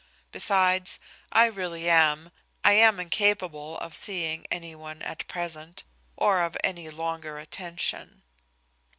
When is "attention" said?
7.37-8.23